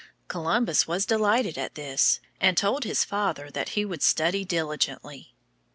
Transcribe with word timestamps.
Columbus 0.27 0.87
was 0.87 1.05
delighted 1.05 1.59
at 1.59 1.75
this, 1.75 2.19
and 2.39 2.57
told 2.57 2.85
his 2.85 3.03
father 3.03 3.51
that 3.51 3.69
he 3.77 3.85
would 3.85 4.01
study 4.01 4.43
diligently. 4.43 5.35